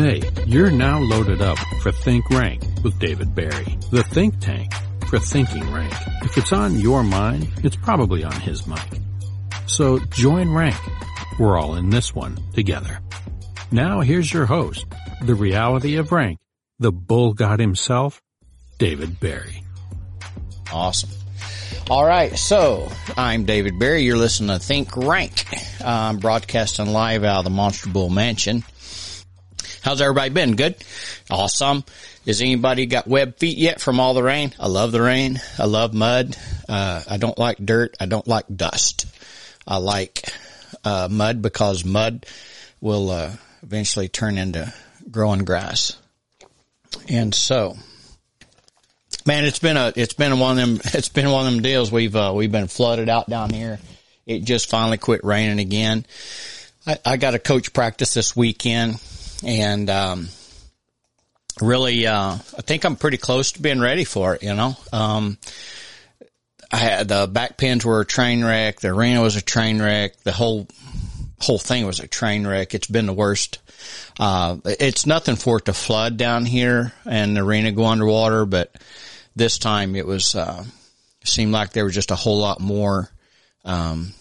[0.00, 4.72] Hey, you're now loaded up for Think Rank with David Barry, the think tank
[5.10, 5.92] for thinking rank.
[6.22, 8.80] If it's on your mind, it's probably on his mic.
[9.66, 10.78] So join rank.
[11.38, 13.00] We're all in this one together.
[13.70, 14.86] Now here's your host,
[15.20, 16.38] the reality of rank,
[16.78, 18.22] the bull god himself,
[18.78, 19.62] David Barry.
[20.72, 21.10] Awesome.
[21.90, 24.04] All right, so I'm David Barry.
[24.04, 25.44] You're listening to Think Rank.
[25.84, 28.64] I'm broadcasting live out of the Monster Bull Mansion.
[29.82, 30.56] How's everybody been?
[30.56, 30.76] Good?
[31.30, 31.84] Awesome.
[32.26, 34.52] Has anybody got web feet yet from all the rain?
[34.60, 35.40] I love the rain.
[35.58, 36.36] I love mud.
[36.68, 37.96] Uh, I don't like dirt.
[37.98, 39.06] I don't like dust.
[39.66, 40.28] I like,
[40.84, 42.26] uh, mud because mud
[42.82, 44.70] will, uh, eventually turn into
[45.10, 45.96] growing grass.
[47.08, 47.76] And so,
[49.24, 51.90] man, it's been a, it's been one of them, it's been one of them deals.
[51.90, 53.78] We've, uh, we've been flooded out down here.
[54.26, 56.04] It just finally quit raining again.
[56.86, 59.00] I, I got a coach practice this weekend
[59.44, 60.28] and, um,
[61.60, 64.76] really, uh, I think I'm pretty close to being ready for it, you know?
[64.92, 65.38] Um,
[66.72, 68.80] I had the back pins were a train wreck.
[68.80, 70.20] The arena was a train wreck.
[70.22, 70.68] The whole,
[71.40, 72.74] whole thing was a train wreck.
[72.74, 73.58] It's been the worst.
[74.18, 78.74] Uh, it's nothing for it to flood down here and the arena go underwater, but
[79.34, 80.64] this time it was, uh,
[81.24, 83.10] seemed like there was just a whole lot more,
[83.64, 84.12] um,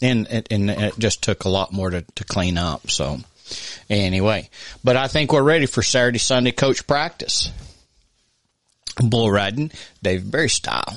[0.00, 2.90] and, and it just took a lot more to, to clean up.
[2.90, 3.18] So
[3.88, 4.48] anyway,
[4.82, 7.50] but I think we're ready for Saturday, Sunday coach practice.
[9.00, 9.70] Bull riding,
[10.02, 10.96] Dave Barry style.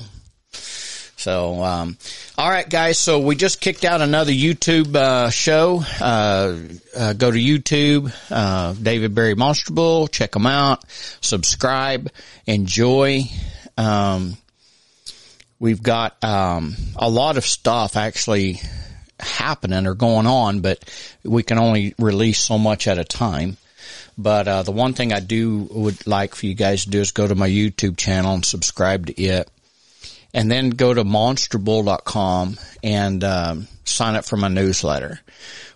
[1.22, 1.96] So, um,
[2.36, 2.98] all right, guys.
[2.98, 5.84] So we just kicked out another YouTube uh, show.
[6.00, 6.56] Uh,
[6.96, 10.08] uh, go to YouTube, uh, David Barry Monster Bull.
[10.08, 10.84] Check them out.
[11.20, 12.10] Subscribe.
[12.46, 13.22] Enjoy.
[13.78, 14.36] Um,
[15.60, 18.60] we've got um, a lot of stuff actually
[19.20, 20.84] happening or going on, but
[21.24, 23.56] we can only release so much at a time.
[24.18, 27.12] But uh, the one thing I do would like for you guys to do is
[27.12, 29.50] go to my YouTube channel and subscribe to it
[30.34, 35.20] and then go to monsterbull.com and um, sign up for my newsletter.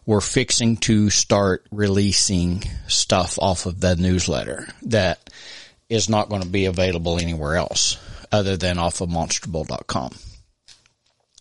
[0.05, 5.31] We're fixing to start releasing stuff off of the newsletter that
[5.89, 7.99] is not going to be available anywhere else
[8.33, 10.13] other than off of monsterbull.com.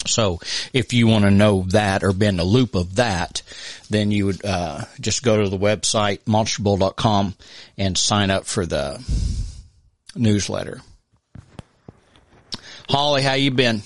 [0.08, 0.40] So
[0.74, 3.42] if you want to know that or be in the loop of that,
[3.90, 7.36] then you would uh, just go to the website monsterbull.com
[7.78, 9.04] and sign up for the
[10.16, 10.82] newsletter.
[12.90, 13.82] Holly, how you been?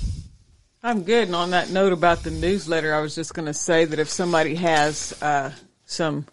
[0.84, 1.28] I'm good.
[1.28, 4.10] And on that note about the newsletter, I was just going to say that if
[4.10, 5.52] somebody has uh,
[5.86, 6.26] some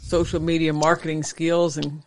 [0.00, 2.02] social media marketing skills and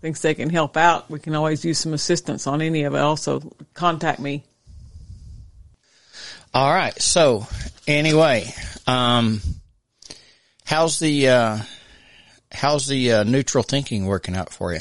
[0.00, 2.98] thinks they can help out, we can always use some assistance on any of it.
[2.98, 4.44] Also, contact me.
[6.56, 6.98] All right.
[7.02, 7.46] So
[7.86, 8.50] anyway,
[8.86, 9.42] um,
[10.64, 11.58] how's the uh,
[12.50, 14.80] how's the uh, neutral thinking working out for you?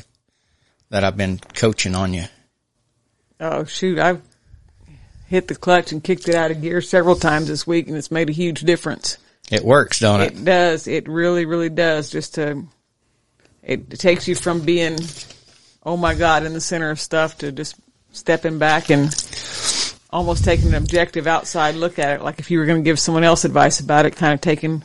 [0.90, 2.24] That I've been coaching on you.
[3.42, 4.22] Oh shoot, I've
[5.28, 8.10] hit the clutch and kicked it out of gear several times this week, and it's
[8.10, 9.18] made a huge difference.
[9.52, 10.32] It works, don't it?
[10.32, 10.88] It does.
[10.88, 12.10] It really, really does.
[12.10, 12.64] Just to,
[13.62, 14.98] it, it takes you from being,
[15.84, 17.76] oh my god, in the center of stuff to just
[18.14, 19.14] stepping back and
[20.16, 22.24] almost taking an objective outside look at it.
[22.24, 24.82] Like if you were going to give someone else advice about it, kind of taking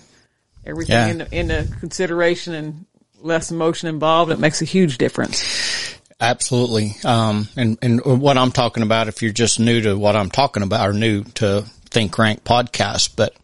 [0.67, 1.07] everything Yeah.
[1.07, 2.85] into, into consideration and
[3.21, 4.33] less emotion involved.
[4.33, 5.97] It makes a huge difference.
[6.21, 6.97] Absolutely.
[7.05, 10.63] Um, and, and what I'm talking about, if you're just new to what I'm talking
[10.63, 13.35] about or new to Think Rank podcast, but,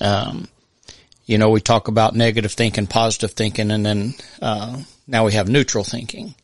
[0.00, 0.46] um,
[1.26, 5.48] you know, we talk about negative thinking, positive thinking, and then, uh, now we have
[5.48, 6.34] neutral thinking.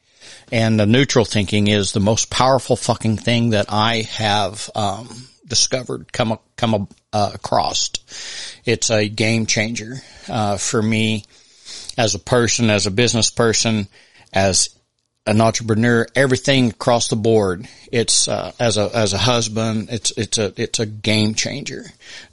[0.52, 6.12] And the neutral thinking is the most powerful fucking thing that I have, um, discovered,
[6.12, 7.90] come, come, uh, across.
[8.64, 9.96] It's a game changer,
[10.28, 11.24] uh, for me
[11.98, 13.88] as a person, as a business person,
[14.32, 14.70] as
[15.26, 17.68] an entrepreneur, everything across the board.
[17.92, 21.84] It's uh, as a as a husband, it's it's a it's a game changer.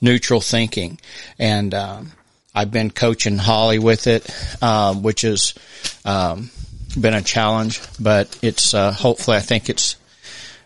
[0.02, 1.00] Neutral thinking,
[1.38, 2.12] and um,
[2.56, 4.30] I've been coaching Holly with it,
[4.64, 5.54] um, which is
[6.06, 6.50] um,
[6.96, 9.96] been a challenge, but it's uh, hopefully I think it's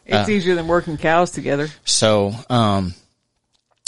[0.05, 1.69] It's easier than working cows together.
[1.85, 2.93] so, um,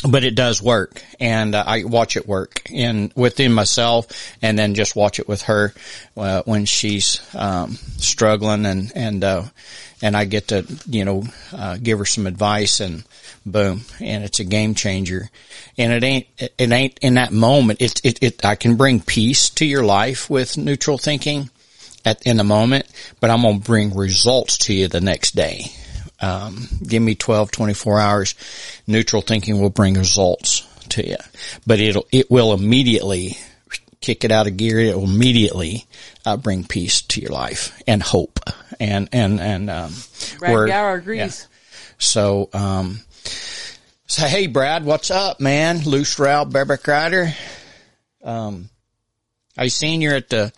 [0.10, 4.08] but it does work and uh, I watch it work and within myself
[4.42, 5.74] and then just watch it with her,
[6.18, 9.44] uh, when she's, um, struggling and, and, uh,
[10.02, 13.06] and I get to, you know, uh, give her some advice and
[13.46, 13.86] boom.
[14.02, 15.30] And it's a game changer
[15.78, 17.82] and it ain't, it ain't in that moment.
[17.82, 21.50] It, it, it, I can bring peace to your life with neutral thinking
[22.06, 22.86] at, in the moment,
[23.20, 25.72] but I'm going to bring results to you the next day
[26.24, 28.36] um, give me 12, 24 hours.
[28.88, 31.18] Neutral thinking will bring results to you,
[31.68, 33.38] but it'll, it will immediately
[34.00, 35.86] kick it out of gear, it will immediately
[36.26, 38.40] uh, bring peace to your life and hope.
[38.80, 39.94] And and and um,
[40.40, 41.48] Brad Gower agrees.
[41.98, 43.00] so, um,
[44.08, 45.84] so hey, Brad, what's up, man?
[45.84, 47.34] Loose route bareback rider.
[48.24, 48.70] Um,
[49.58, 50.52] I seen you're at the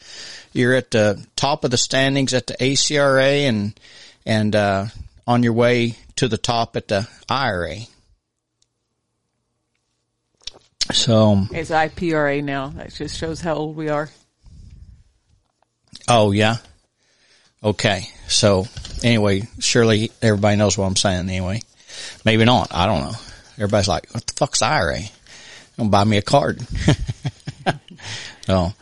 [0.56, 3.80] you're at the top of the standings at the ACRA and
[4.26, 4.86] and uh,
[5.28, 7.78] on your way to the top at the IRA.
[10.92, 12.68] So, It's IPRA now.
[12.70, 14.10] That just shows how old we are.
[16.08, 16.58] oh yeah,
[17.64, 18.08] okay.
[18.28, 18.66] So
[19.04, 21.22] anyway, surely everybody knows what I'm saying.
[21.30, 21.62] Anyway,
[22.24, 22.74] maybe not.
[22.74, 23.18] I don't know.
[23.56, 25.00] Everybody's like, "What the fuck's IRA?"
[25.78, 26.62] Don't buy me a card.
[28.48, 28.74] no,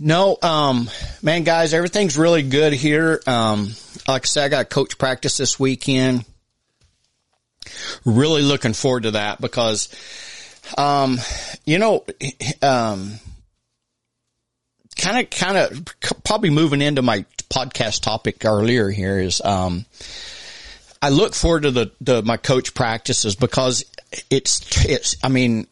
[0.00, 0.88] no, um,
[1.22, 3.20] man, guys, everything's really good here.
[3.26, 3.70] Um,
[4.08, 6.24] like I said, I got coach practice this weekend.
[8.06, 9.88] Really looking forward to that because,
[10.78, 11.18] um,
[11.66, 12.04] you know,
[12.62, 13.20] um,
[14.96, 15.84] kind of, kind of,
[16.24, 19.84] probably moving into my podcast topic earlier here is, um,
[21.02, 23.84] I look forward to the, the, my coach practices because
[24.30, 25.66] it's, it's, I mean,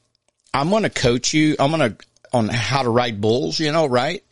[0.53, 1.57] I'm going to coach you.
[1.59, 1.97] I'm going to,
[2.33, 4.23] on how to ride bulls, you know, right?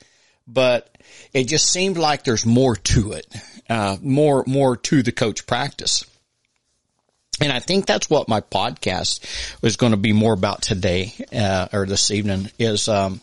[0.47, 0.97] But
[1.33, 3.27] it just seemed like there's more to it,
[3.69, 6.05] uh, more, more to the coach practice.
[7.41, 9.21] And I think that's what my podcast
[9.61, 13.21] was going to be more about today, uh, or this evening is, um,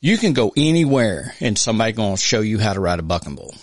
[0.00, 3.34] you can go anywhere and somebody going to show you how to ride a bucking
[3.34, 3.54] bull,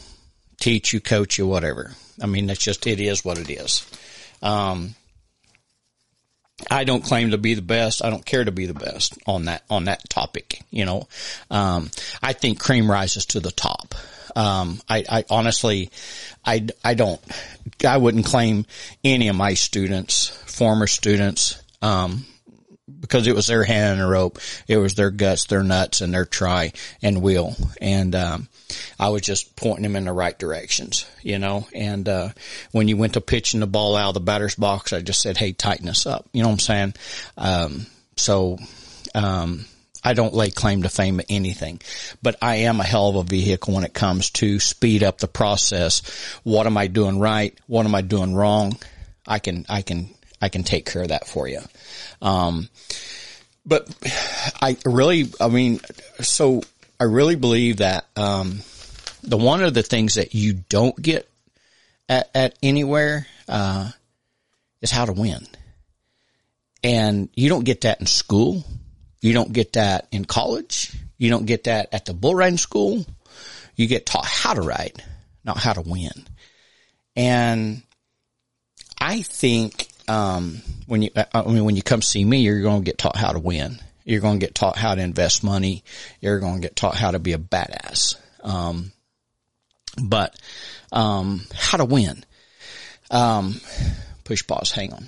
[0.60, 1.92] teach you, coach you, whatever.
[2.22, 3.86] I mean, that's just, it is what it is.
[4.44, 4.96] Um,
[6.70, 8.04] I don't claim to be the best.
[8.04, 10.62] I don't care to be the best on that, on that topic.
[10.70, 11.08] You know,
[11.50, 11.90] um,
[12.22, 13.96] I think cream rises to the top.
[14.36, 15.90] Um, I, I honestly,
[16.46, 17.22] I, I don't,
[17.86, 18.66] I wouldn't claim
[19.04, 22.26] any of my students, former students, um,
[23.00, 24.40] because it was their hand in the rope.
[24.68, 27.56] It was their guts, their nuts, and their try and will.
[27.80, 28.50] And, um,
[29.00, 32.30] I was just pointing them in the right directions, you know, and, uh,
[32.72, 35.38] when you went to pitching the ball out of the batter's box, I just said,
[35.38, 36.28] Hey, tighten us up.
[36.34, 36.94] You know what I'm saying?
[37.38, 37.86] Um,
[38.16, 38.58] so,
[39.14, 39.66] um,
[40.04, 41.80] I don't lay claim to fame at anything,
[42.24, 45.28] but I am a hell of a vehicle when it comes to speed up the
[45.28, 46.02] process.
[46.44, 47.58] What am I doing right?
[47.68, 48.78] What am I doing wrong?
[49.28, 50.10] I can, I can,
[50.42, 51.60] I can take care of that for you.
[52.22, 52.70] Um,
[53.66, 53.88] but
[54.62, 55.80] I really, I mean,
[56.20, 56.64] so
[57.00, 58.62] I really believe that, um,
[59.24, 61.30] the one of the things that you don't get
[62.10, 63.92] at, at anywhere, uh,
[64.82, 65.46] is how to win.
[66.84, 68.64] And you don't get that in school.
[69.22, 70.92] You don't get that in college.
[71.20, 73.06] You don't get that at the bull riding school.
[73.76, 75.04] You get taught how to ride,
[75.44, 76.12] not how to win.
[77.16, 77.84] And
[79.00, 82.86] I think, um, when you, I mean, when you come see me, you're going to
[82.86, 83.80] get taught how to win.
[84.04, 85.84] You're going to get taught how to invest money.
[86.20, 88.16] You're going to get taught how to be a badass.
[88.44, 88.92] Um,
[90.02, 90.36] but,
[90.92, 92.26] um, how to win.
[93.10, 93.62] Um,
[94.24, 94.72] push pause.
[94.72, 95.08] Hang on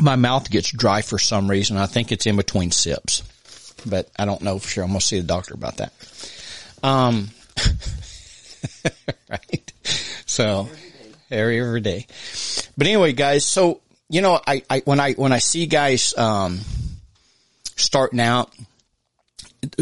[0.00, 1.76] my mouth gets dry for some reason.
[1.76, 3.22] I think it's in between sips,
[3.84, 4.84] but I don't know for sure.
[4.84, 5.92] I'm going to see the doctor about that.
[6.82, 7.28] Um,
[9.28, 9.72] right.
[10.24, 10.68] So
[11.32, 12.06] every, day.
[12.76, 16.60] But anyway, guys, so, you know, I, I, when I, when I see guys, um,
[17.76, 18.52] starting out,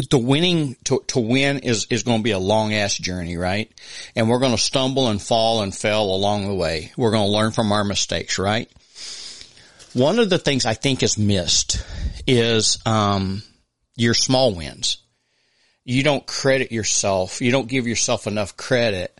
[0.09, 3.71] the winning to, to win is, is going to be a long ass journey, right?
[4.15, 6.91] And we're going to stumble and fall and fail along the way.
[6.95, 8.69] We're going to learn from our mistakes, right?
[9.93, 11.83] One of the things I think is missed
[12.27, 13.41] is um,
[13.95, 14.97] your small wins.
[15.83, 17.41] You don't credit yourself.
[17.41, 19.19] You don't give yourself enough credit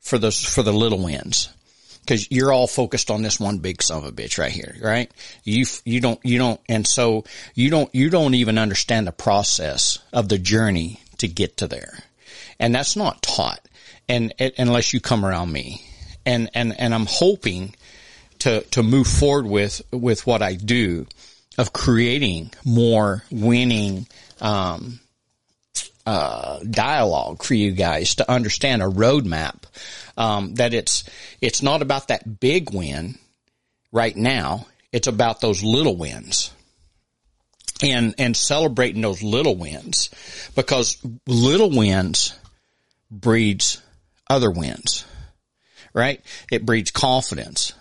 [0.00, 1.48] for those for the little wins
[2.04, 5.10] because you're all focused on this one big son of a bitch right here, right?
[5.44, 9.98] You you don't you don't and so you don't you don't even understand the process
[10.12, 11.98] of the journey to get to there,
[12.58, 13.60] and that's not taught,
[14.08, 15.82] and, and unless you come around me,
[16.26, 17.74] and and and I'm hoping
[18.44, 21.06] to, to move forward with, with what I do
[21.56, 24.06] of creating more winning,
[24.40, 25.00] um,
[26.06, 29.62] uh, dialogue for you guys to understand a roadmap,
[30.16, 31.04] um, that it's,
[31.40, 33.18] it's not about that big win
[33.92, 34.66] right now.
[34.92, 36.52] It's about those little wins
[37.82, 40.10] and, and celebrating those little wins
[40.54, 42.38] because little wins
[43.10, 43.82] breeds
[44.28, 45.04] other wins,
[45.92, 46.20] right?
[46.50, 47.74] It breeds confidence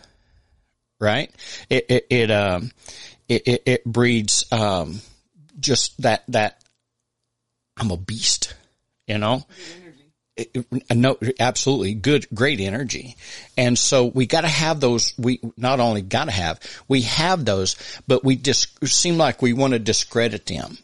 [1.04, 1.30] right?
[1.70, 2.72] It, it, it, um,
[3.28, 5.02] it, it, it breeds, um,
[5.60, 6.64] just that, that
[7.78, 8.56] I'm a beast,
[9.06, 9.46] you know?
[10.38, 13.16] Uh, no, absolutely good, great energy.
[13.56, 15.14] And so we got to have those.
[15.18, 17.76] We not only got to have, we have those,
[18.08, 20.78] but we just seem like we want to discredit them.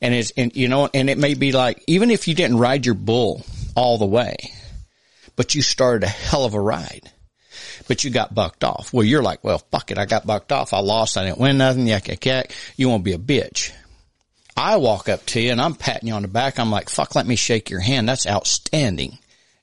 [0.00, 2.86] And it's, and you know, and it may be like, even if you didn't ride
[2.86, 4.36] your bull all the way,
[5.36, 7.10] but you started a hell of a ride,
[7.88, 8.94] but you got bucked off.
[8.94, 9.98] Well, you're like, well, fuck it.
[9.98, 10.72] I got bucked off.
[10.72, 11.18] I lost.
[11.18, 11.86] I didn't win nothing.
[11.86, 12.52] Yak, yak, yak.
[12.76, 13.72] You won't be a bitch.
[14.56, 16.58] I walk up to you and I'm patting you on the back.
[16.58, 18.08] I'm like, fuck, let me shake your hand.
[18.08, 19.18] That's outstanding.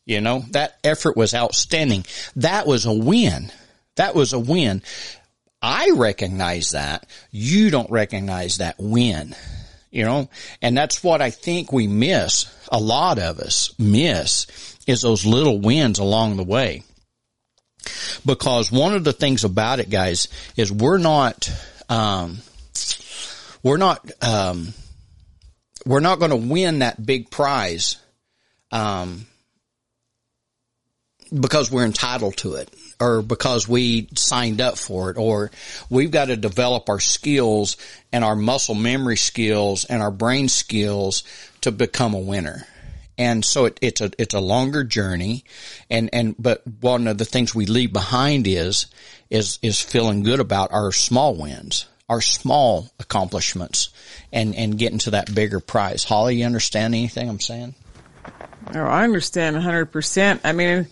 [0.06, 2.06] You know, that effort was outstanding.
[2.36, 3.52] That was a win.
[3.96, 4.84] That was a win.
[5.62, 7.08] I recognize that.
[7.32, 9.36] You don't recognize that win.
[9.92, 10.30] You know,
[10.62, 12.54] and that's what I think we miss.
[12.72, 14.48] A lot of us miss
[14.88, 16.84] is those little wins along the way.
[18.26, 21.50] Because one of the things about it, guys, is we're not,
[21.90, 22.40] um,
[23.62, 24.74] we're not, um,
[25.86, 27.98] we're not going to win that big prize,
[28.72, 29.26] um,
[31.40, 35.52] because we're entitled to it or because we signed up for it or
[35.90, 37.78] we've got to develop our skills
[38.12, 41.24] and our muscle memory skills and our brain skills
[41.62, 42.68] to become a winner.
[43.18, 45.44] And so it, it's a, it's a longer journey.
[45.90, 48.88] And, and, but one of the things we leave behind is,
[49.30, 53.90] is, is feeling good about our small wins, our small accomplishments
[54.32, 56.04] and, and getting to that bigger prize.
[56.04, 57.74] Holly, you understand anything I'm saying?
[58.76, 60.40] Oh, I understand 100%.
[60.44, 60.88] I mean,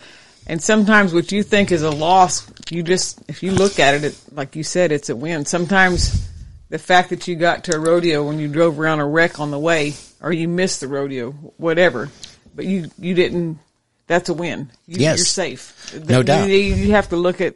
[0.48, 4.04] and sometimes what you think is a loss, you just, if you look at it,
[4.04, 5.46] it, like you said, it's a win.
[5.46, 6.28] Sometimes
[6.70, 9.51] the fact that you got to a rodeo when you drove around a wreck on
[9.51, 12.10] the way, or you missed the rodeo, whatever,
[12.56, 13.60] but you, you didn't,
[14.08, 14.72] that's a win.
[14.88, 15.20] You, Yes.
[15.20, 15.94] You're safe.
[16.10, 16.50] No doubt.
[16.50, 17.56] You, you have to look at,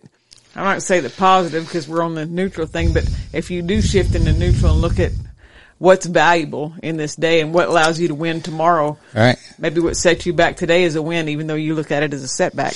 [0.55, 3.81] I'm not say the positive because we're on the neutral thing, but if you do
[3.81, 5.11] shift into neutral and look at
[5.77, 9.37] what's valuable in this day and what allows you to win tomorrow, Right.
[9.59, 12.13] maybe what sets you back today is a win, even though you look at it
[12.13, 12.73] as a setback.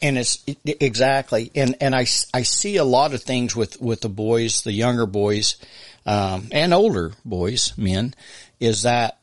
[0.00, 4.08] and it's exactly and and I, I see a lot of things with with the
[4.08, 5.56] boys the younger boys
[6.06, 8.14] um, and older boys men
[8.58, 9.18] is that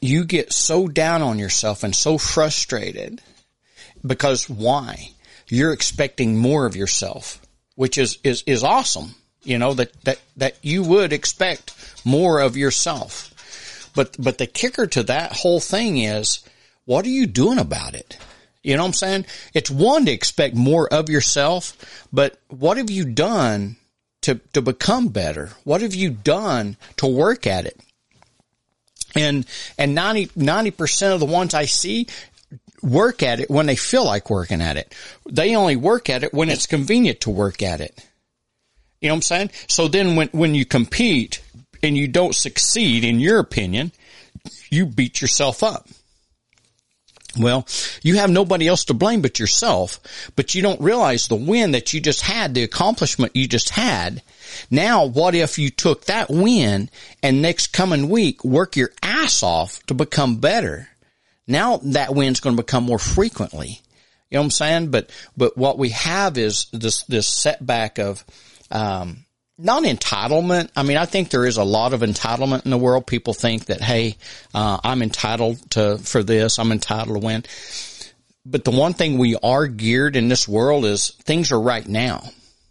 [0.00, 3.20] you get so down on yourself and so frustrated
[4.06, 5.10] because why
[5.48, 7.40] you're expecting more of yourself
[7.74, 11.74] which is is is awesome you know that that that you would expect
[12.04, 16.40] more of yourself but but the kicker to that whole thing is
[16.84, 18.18] what are you doing about it
[18.62, 19.26] you know what I'm saying?
[19.54, 23.76] It's one to expect more of yourself, but what have you done
[24.22, 25.52] to, to become better?
[25.64, 27.80] What have you done to work at it?
[29.14, 29.46] And,
[29.78, 32.08] and 90, percent of the ones I see
[32.82, 34.94] work at it when they feel like working at it.
[35.28, 38.04] They only work at it when it's convenient to work at it.
[39.00, 39.50] You know what I'm saying?
[39.68, 41.42] So then when, when you compete
[41.82, 43.92] and you don't succeed, in your opinion,
[44.70, 45.88] you beat yourself up.
[47.38, 47.66] Well,
[48.02, 50.00] you have nobody else to blame but yourself,
[50.34, 54.22] but you don't realize the win that you just had, the accomplishment you just had.
[54.70, 56.90] Now, what if you took that win
[57.22, 60.88] and next coming week work your ass off to become better?
[61.48, 63.80] Now that win's going to become more frequently.
[64.30, 64.90] You know what I'm saying?
[64.90, 68.24] But, but what we have is this, this setback of,
[68.70, 69.24] um,
[69.58, 70.70] not entitlement.
[70.76, 73.06] I mean, I think there is a lot of entitlement in the world.
[73.06, 74.16] People think that, hey,
[74.54, 76.58] uh, I'm entitled to for this.
[76.58, 77.44] I'm entitled to win.
[78.46, 82.22] But the one thing we are geared in this world is things are right now.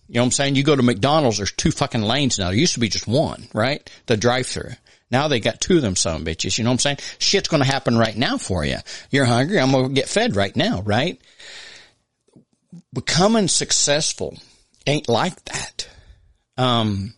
[0.08, 0.56] You know what I'm saying?
[0.56, 2.48] You go to McDonald's, there's two fucking lanes now.
[2.48, 3.88] There used to be just one, right?
[4.06, 4.72] The drive-through.
[5.10, 6.58] Now they got two of them some bitches.
[6.58, 6.98] You know what I'm saying?
[7.20, 8.78] Shit's going to happen right now for you.
[9.10, 9.60] You're hungry.
[9.60, 11.22] I'm going to get fed right now, right?
[12.94, 14.38] Becoming successful
[14.86, 15.90] ain't like that.
[16.58, 17.14] Um,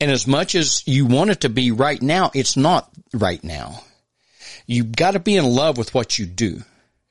[0.00, 3.82] and as much as you want it to be right now, it's not right now.
[4.66, 6.62] You've got to be in love with what you do.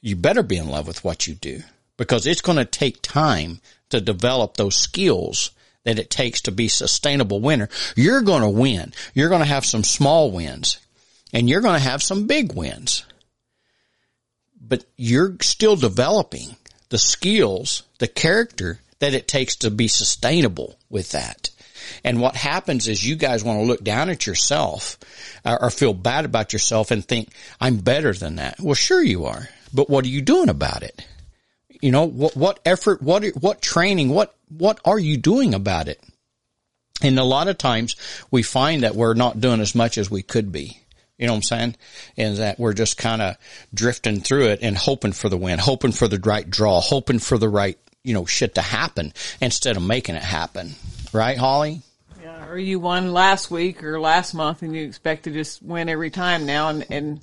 [0.02, 1.62] You better be in love with what you do
[1.98, 5.52] because it's going to take time to develop those skills
[5.86, 7.70] that it takes to be sustainable winner.
[7.96, 8.94] You're going to win.
[9.14, 10.80] You're going to have some small wins
[11.34, 13.06] and you're going to have some big wins,
[14.60, 16.56] but you're still developing
[16.90, 21.50] the skills, the character that it takes to be sustainable with that.
[22.04, 24.98] And what happens is you guys want to look down at yourself
[25.44, 28.60] uh, or feel bad about yourself and think, I'm better than that.
[28.60, 31.06] Well, sure you are, but what are you doing about it?
[31.82, 36.02] You know, what, what effort, what, what training, what, what are you doing about it?
[37.02, 37.96] And a lot of times
[38.32, 40.80] we find that we're not doing as much as we could be.
[41.18, 41.76] You know what I'm saying?
[42.18, 43.38] And that we're just kind of
[43.74, 47.38] drifting through it and hoping for the win, hoping for the right draw, hoping for
[47.38, 50.76] the right, you know, shit to happen instead of making it happen.
[51.14, 51.82] Right, Holly?
[52.22, 55.88] Yeah, or you won last week or last month and you expect to just win
[55.88, 57.22] every time now and, and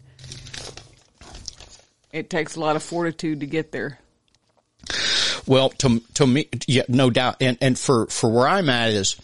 [2.12, 3.99] it takes a lot of fortitude to get there.
[5.47, 9.17] Well, to to me, yeah, no doubt, and and for for where I'm at is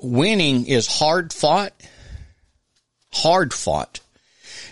[0.00, 1.72] winning is hard fought,
[3.12, 4.00] hard fought.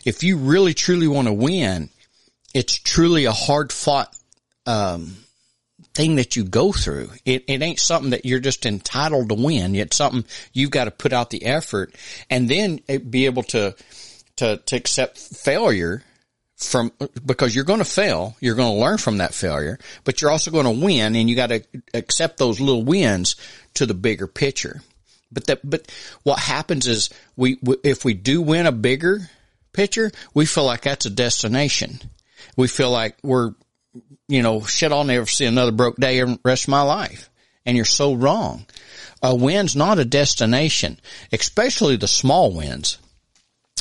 [0.05, 1.91] If you really truly want to win,
[2.55, 4.15] it's truly a hard fought
[4.67, 5.17] um,
[5.95, 7.11] thing that you go through.
[7.25, 9.75] It it ain't something that you're just entitled to win.
[9.75, 11.95] It's something you've got to put out the effort
[12.31, 12.81] and then
[13.11, 13.75] be able to
[14.37, 16.03] to to accept failure
[16.69, 16.93] from
[17.25, 20.51] because you're going to fail, you're going to learn from that failure, but you're also
[20.51, 23.37] going to win and you got to accept those little wins
[23.75, 24.83] to the bigger picture.
[25.33, 25.91] But that but
[26.23, 29.29] what happens is we if we do win a bigger
[29.73, 32.01] picture, we feel like that's a destination.
[32.57, 33.55] We feel like we're
[34.29, 37.31] you know, shit, I'll never see another broke day in the rest of my life.
[37.67, 38.67] And you're so wrong.
[39.23, 41.01] A win's not a destination,
[41.33, 42.99] especially the small wins.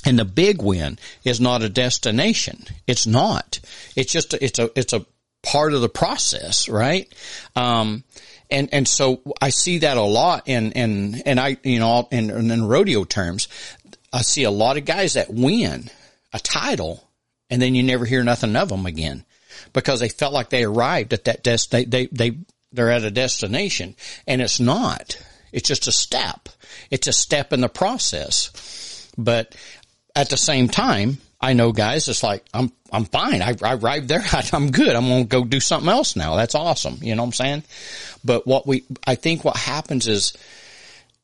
[0.06, 2.66] And the big win is not a destination.
[2.88, 3.60] It's not.
[3.96, 5.06] It's just, a, it's a, it's a
[5.42, 7.12] part of the process, right?
[7.56, 8.04] Um,
[8.50, 12.30] and, and so I see that a lot in, and, and I, you know, in,
[12.30, 13.48] in rodeo terms,
[14.12, 15.90] I see a lot of guys that win
[16.34, 17.08] a title
[17.50, 19.26] and then you never hear nothing of them again
[19.74, 22.38] because they felt like they arrived at that des- they, they, they,
[22.72, 23.96] they're at a destination
[24.28, 25.18] and it's not.
[25.52, 26.50] It's just a step.
[26.90, 29.12] It's a step in the process.
[29.18, 29.56] But
[30.16, 33.42] at the same time, I know guys, it's like, I'm, I'm fine.
[33.42, 34.24] I, I arrived there.
[34.32, 34.96] I, I'm good.
[34.96, 36.36] I'm going to go do something else now.
[36.36, 37.00] That's awesome.
[37.02, 37.64] You know what I'm saying?
[38.24, 40.34] But what we, I think what happens is,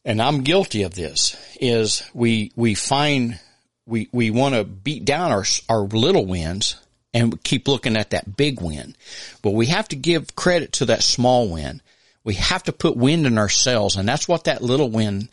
[0.04, 3.40] and I'm guilty of this, is we, we find,
[3.86, 6.76] we, we want to beat down our, our little wins
[7.14, 8.96] and keep looking at that big win.
[9.42, 11.82] But we have to give credit to that small win.
[12.24, 15.30] We have to put wind in our sails, and that's what that little win,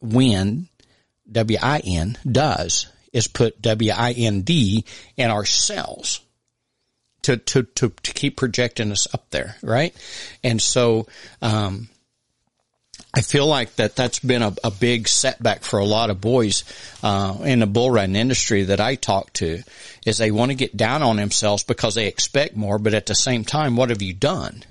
[0.00, 0.68] win,
[1.30, 4.84] W-I-N, does, is put W-I-N-D
[5.16, 6.20] in our sails
[7.22, 9.94] to, to, to, to keep projecting us up there, right?
[10.42, 11.06] And so,
[11.42, 11.88] um,
[13.14, 16.64] I feel like that that's been a, a big setback for a lot of boys
[17.02, 19.62] uh, in the bull riding industry that I talk to
[20.04, 23.14] is they want to get down on themselves because they expect more, but at the
[23.14, 24.62] same time, what have you done?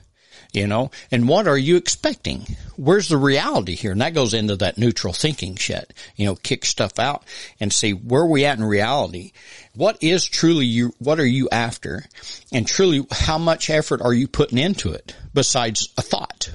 [0.58, 2.48] You know, and what are you expecting?
[2.78, 3.92] Where's the reality here?
[3.92, 5.94] And that goes into that neutral thinking shit.
[6.16, 7.24] You know, kick stuff out
[7.60, 9.34] and see where we at in reality.
[9.76, 12.06] What is truly you, what are you after?
[12.52, 16.52] And truly, how much effort are you putting into it besides a thought?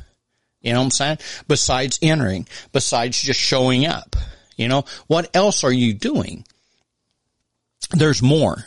[0.63, 1.19] You know what I'm saying?
[1.47, 4.17] Besides entering, besides just showing up,
[4.57, 6.45] you know, what else are you doing?
[7.93, 8.65] There's more.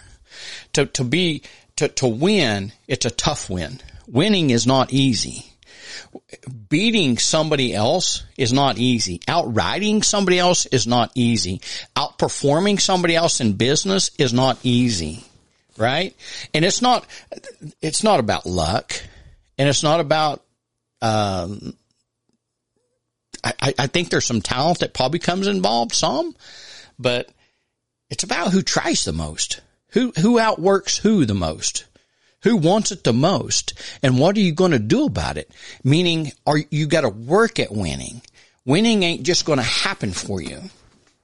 [0.73, 1.41] To, to be,
[1.75, 3.81] to, to win, it's a tough win.
[4.07, 5.45] Winning is not easy.
[6.69, 9.21] Beating somebody else is not easy.
[9.27, 11.61] Outriding somebody else is not easy.
[11.95, 15.23] Outperforming somebody else in business is not easy.
[15.77, 16.15] Right?
[16.53, 17.05] And it's not,
[17.81, 18.93] it's not about luck
[19.57, 20.43] and it's not about,
[21.01, 21.75] um,
[23.43, 26.35] I, I think there's some talent that probably comes involved, some,
[26.97, 27.29] but
[28.09, 31.85] it's about who tries the most, who, who outworks who the most,
[32.45, 35.49] who wants it the most, and what are you going to do about it?
[35.83, 38.21] Meaning, are you got to work at winning?
[38.65, 40.61] Winning ain't just going to happen for you,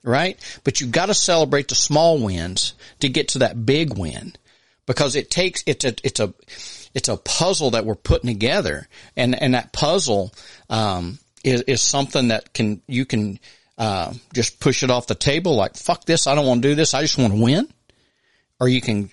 [0.03, 0.39] right?
[0.63, 4.33] But you got to celebrate the small wins to get to that big win
[4.87, 6.33] because it takes, it's a, it's a,
[6.95, 10.33] it's a puzzle that we're putting together and, and that puzzle,
[10.71, 13.39] um, is, is something that can, you can,
[13.77, 16.25] uh, just push it off the table like, fuck this.
[16.25, 16.95] I don't want to do this.
[16.95, 17.67] I just want to win.
[18.59, 19.11] Or you can,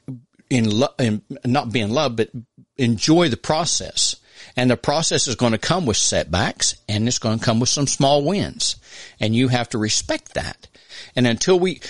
[0.51, 2.31] in, not be in love, but
[2.77, 4.17] enjoy the process.
[4.57, 7.69] And the process is going to come with setbacks and it's going to come with
[7.69, 8.77] some small wins.
[9.21, 10.67] And you have to respect that.
[11.15, 11.81] And until we,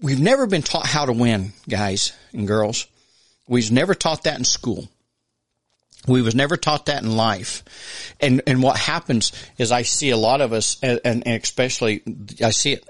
[0.00, 2.86] we've never been taught how to win, guys and girls.
[3.48, 4.88] We've never taught that in school.
[6.06, 7.62] We was never taught that in life.
[8.20, 12.02] And, and what happens is I see a lot of us, and, and especially
[12.44, 12.84] I see it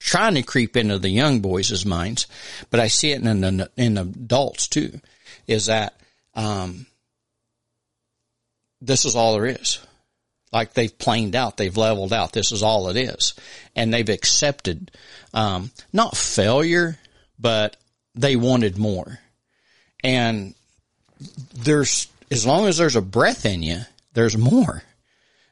[0.00, 2.26] trying to creep into the young boys' minds,
[2.70, 5.00] but I see it in, in, in adults too,
[5.46, 5.94] is that,
[6.34, 6.86] um,
[8.80, 9.78] this is all there is.
[10.52, 12.32] Like they've planed out, they've leveled out.
[12.32, 13.34] This is all it is.
[13.76, 14.90] And they've accepted,
[15.32, 16.98] um, not failure,
[17.38, 17.76] but
[18.14, 19.20] they wanted more.
[20.02, 20.54] And
[21.54, 23.80] there's as long as there's a breath in you,
[24.14, 24.82] there's more.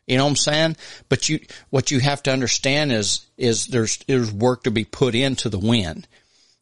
[0.08, 0.76] You know what I'm saying?
[1.10, 5.14] But you, what you have to understand is, is there's, there's work to be put
[5.14, 6.06] into the win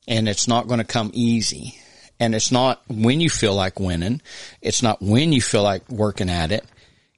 [0.08, 1.78] and it's not going to come easy.
[2.18, 4.20] And it's not when you feel like winning.
[4.60, 6.64] It's not when you feel like working at it.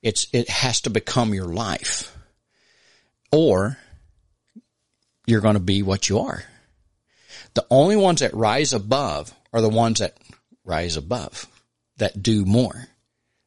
[0.03, 2.15] It's, it has to become your life
[3.33, 3.79] or
[5.27, 6.45] you're going to be what you are.
[7.55, 10.17] The only ones that rise above are the ones that
[10.65, 11.47] rise above,
[11.97, 12.87] that do more,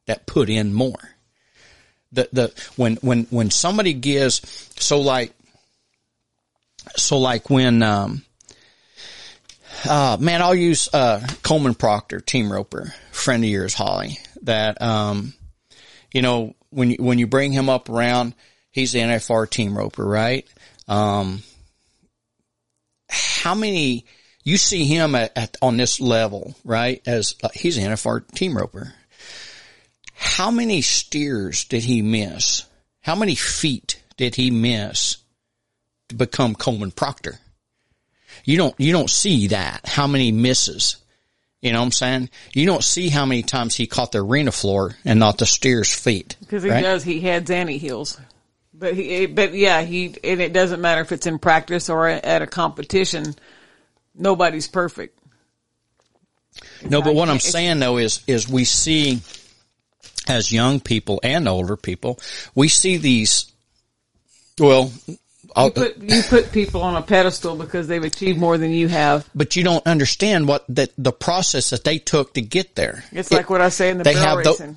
[0.06, 0.98] that put in more.
[2.12, 4.40] The, the, when, when, when somebody gives,
[4.76, 5.32] so like,
[6.96, 8.22] so like when, um,
[9.88, 15.32] uh, man, I'll use, uh, Coleman Proctor, team roper, friend of yours, Holly, that, um,
[16.12, 18.34] you know, when you, when you bring him up around,
[18.70, 20.46] he's the NFR team roper, right?
[20.88, 21.42] Um,
[23.08, 24.04] how many,
[24.44, 27.00] you see him at, at on this level, right?
[27.06, 28.92] As uh, he's an NFR team roper.
[30.22, 32.64] How many steers did he miss?
[33.00, 35.16] How many feet did he miss
[36.08, 37.40] to become Coleman Proctor?
[38.44, 39.80] You don't, you don't see that.
[39.84, 40.96] How many misses?
[41.60, 42.30] You know what I'm saying?
[42.54, 45.92] You don't see how many times he caught the arena floor and not the steer's
[45.92, 46.36] feet.
[46.40, 46.82] Because he right?
[46.82, 48.18] does, he heads and he heels.
[48.72, 52.42] But he, but yeah, he, and it doesn't matter if it's in practice or at
[52.42, 53.34] a competition.
[54.14, 55.18] Nobody's perfect.
[56.88, 59.20] No, but what I'm saying though is, is we see
[60.28, 62.18] as young people and older people,
[62.54, 63.50] we see these,
[64.58, 64.92] well,
[65.56, 69.28] You put, you put people on a pedestal because they've achieved more than you have.
[69.34, 73.04] but you don't understand what that the process that they took to get there.
[73.12, 74.74] It's It- like what I say in the they barrel have the-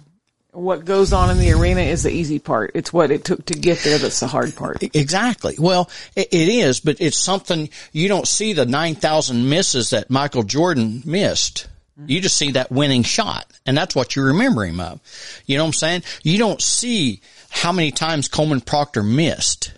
[0.51, 2.71] what goes on in the arena is the easy part.
[2.75, 4.81] It's what it took to get there that's the hard part.
[4.93, 5.55] Exactly.
[5.59, 10.43] Well, it, it is, but it's something you don't see the 9,000 misses that Michael
[10.43, 11.67] Jordan missed.
[12.05, 14.99] You just see that winning shot and that's what you remember him of.
[15.45, 16.03] You know what I'm saying?
[16.23, 19.73] You don't see how many times Coleman Proctor missed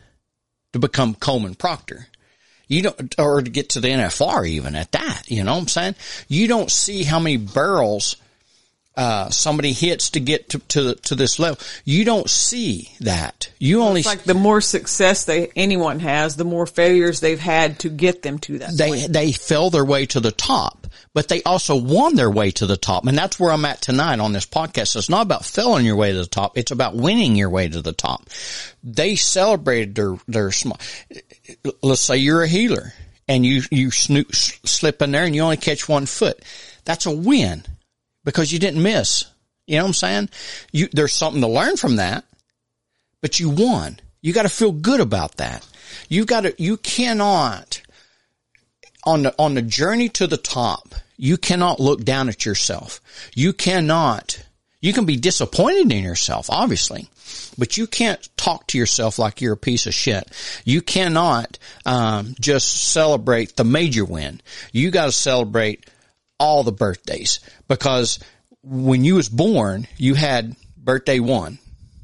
[0.74, 2.08] to become Coleman Proctor.
[2.68, 5.68] You don't, or to get to the NFR even at that, you know what I'm
[5.68, 5.96] saying?
[6.28, 8.18] You don't see how many barrels
[8.98, 11.60] uh, somebody hits to get to, to, to this level.
[11.86, 13.50] You don't see that.
[13.60, 17.80] You only, It's like the more success they anyone has, the more failures they've had
[17.80, 18.76] to get them to that.
[18.76, 20.87] they they fell their way to the top,
[21.18, 24.20] but they also won their way to the top, and that's where I'm at tonight
[24.20, 24.96] on this podcast.
[24.96, 27.82] It's not about felling your way to the top; it's about winning your way to
[27.82, 28.30] the top.
[28.84, 30.80] They celebrated their their small.
[31.82, 32.94] Let's say you're a heeler
[33.28, 36.40] and you you snoop, slip in there and you only catch one foot.
[36.86, 37.66] That's a win
[38.24, 39.26] because you didn't miss.
[39.66, 40.30] You know what I'm saying?
[40.72, 42.26] You there's something to learn from that,
[43.24, 44.00] but you won.
[44.22, 45.68] You got to feel good about that.
[46.10, 46.54] You got to.
[46.62, 47.82] You cannot
[49.08, 53.02] on the, on the journey to the top, you cannot look down at yourself.
[53.36, 54.42] You cannot,
[54.82, 57.10] you can be disappointed in yourself, obviously,
[57.58, 60.32] but you can't talk to yourself like you're a piece of shit.
[60.64, 64.42] You cannot, um, just celebrate the major win.
[64.72, 65.90] You got to celebrate
[66.40, 68.20] all the birthdays because
[68.62, 71.58] when you was born, you had birthday one,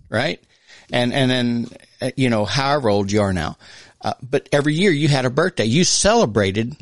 [0.10, 0.43] right?
[0.91, 1.67] And, and then,
[2.02, 3.58] uh, you know, however old you are now.
[4.02, 5.65] Uh, but every year you had a birthday.
[5.65, 6.76] You celebrated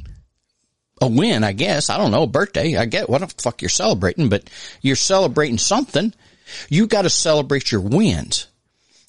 [1.01, 1.89] a win, I guess.
[1.89, 2.77] I don't know, birthday.
[2.77, 4.49] I get what the fuck you're celebrating, but
[4.81, 6.13] you're celebrating something.
[6.69, 8.47] You got to celebrate your wins.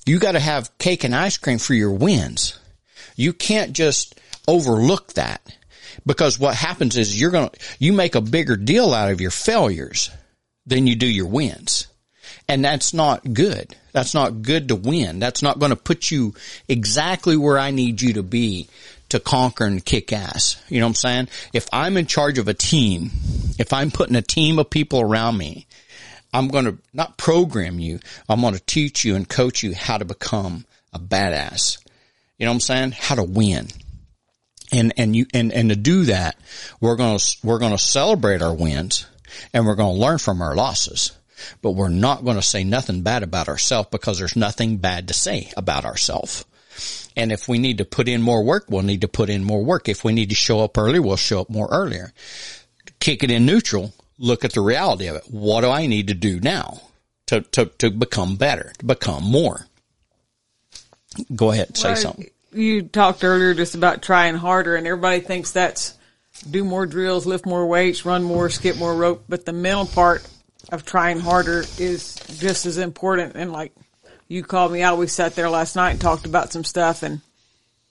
[0.07, 2.59] You got to have cake and ice cream for your wins.
[3.15, 5.57] You can't just overlook that
[6.07, 9.31] because what happens is you're going to, you make a bigger deal out of your
[9.31, 10.11] failures
[10.67, 11.89] than you do your wins.
[12.49, 13.77] And that's not good.
[13.93, 15.19] That's not good to win.
[15.19, 16.35] That's not going to put you
[16.69, 18.69] exactly where I need you to be
[19.13, 20.63] to conquer and kick ass.
[20.69, 21.29] You know what I'm saying?
[21.53, 23.11] If I'm in charge of a team,
[23.59, 25.67] if I'm putting a team of people around me,
[26.33, 28.01] I'm going to not program you.
[28.29, 31.79] I'm going to teach you and coach you how to become a badass.
[32.39, 32.93] You know what I'm saying?
[32.93, 33.69] How to win.
[34.73, 36.37] And, and you, and, and to do that,
[36.81, 39.07] we're going to, we're going to celebrate our wins
[39.53, 41.13] and we're going to learn from our losses,
[41.61, 45.15] but we're not going to say nothing bad about ourselves because there's nothing bad to
[45.15, 46.47] say about ourselves.
[47.17, 49.65] And if we need to put in more work, we'll need to put in more
[49.65, 49.89] work.
[49.89, 52.13] If we need to show up earlier, we'll show up more earlier.
[53.01, 53.93] Kick it in neutral.
[54.19, 55.25] Look at the reality of it.
[55.29, 56.81] What do I need to do now
[57.27, 59.67] to, to, to become better, to become more?
[61.35, 62.31] Go ahead, say Well, something.
[62.53, 65.95] You talked earlier just about trying harder, and everybody thinks that's
[66.51, 69.25] do more drills, lift more weights, run more, skip more rope.
[69.29, 70.27] But the mental part
[70.71, 73.37] of trying harder is just as important.
[73.37, 73.73] And like
[74.33, 77.21] you called me out, we sat there last night and talked about some stuff, and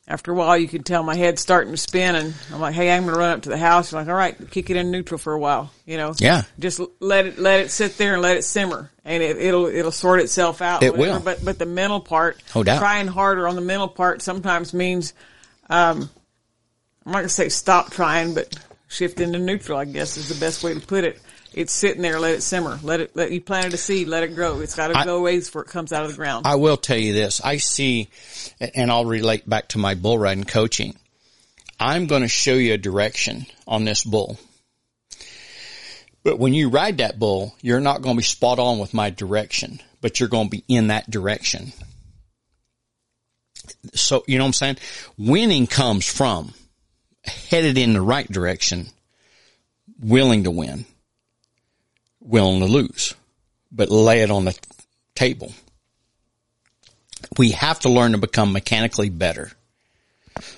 [0.07, 2.91] after a while, you could tell my head's starting to spin, and I'm like, "Hey,
[2.91, 4.89] I'm going to run up to the house." You're like, "All right, kick it in
[4.91, 6.13] neutral for a while," you know?
[6.17, 6.41] Yeah.
[6.59, 9.91] Just let it let it sit there and let it simmer, and it, it'll it'll
[9.91, 10.81] sort itself out.
[10.83, 11.19] It whatever.
[11.19, 11.23] will.
[11.23, 12.79] But but the mental part, No doubt.
[12.79, 15.13] trying harder on the mental part sometimes means,
[15.69, 16.09] um,
[17.05, 19.77] I'm not going to say stop trying, but shift into neutral.
[19.77, 21.21] I guess is the best way to put it.
[21.53, 24.35] It's sitting there, let it simmer, let it let you planted a seed, let it
[24.35, 24.61] grow.
[24.61, 26.47] It's got to go ways before it comes out of the ground.
[26.47, 27.41] I will tell you this.
[27.43, 28.09] I see,
[28.73, 30.95] and I'll relate back to my bull riding coaching.
[31.79, 34.39] I'm going to show you a direction on this bull.
[36.23, 39.09] But when you ride that bull, you're not going to be spot on with my
[39.09, 41.73] direction, but you're going to be in that direction.
[43.93, 44.77] So, you know what I'm saying?
[45.17, 46.53] Winning comes from
[47.23, 48.87] headed in the right direction,
[49.99, 50.85] willing to win,
[52.21, 53.15] willing to lose,
[53.71, 54.57] but lay it on the
[55.15, 55.53] table.
[57.37, 59.51] We have to learn to become mechanically better,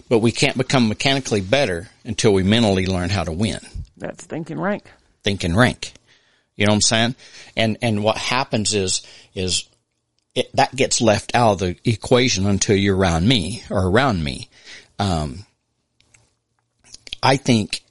[0.10, 3.60] but we can't become mechanically better until we mentally learn how to win.
[3.98, 4.90] That's thinking rank.
[5.24, 5.94] Thinking rank.
[6.56, 7.16] You know what I'm saying?
[7.58, 9.02] And, and what happens is,
[9.34, 9.68] is
[10.36, 14.50] it, that gets left out of the equation until you're around me or around me.
[15.00, 15.46] Um,
[17.22, 17.82] I think